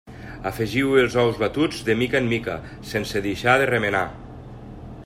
[0.51, 2.57] Afegiu-hi els ous batuts, de mica en mica,
[2.95, 4.05] sense deixar de remenar.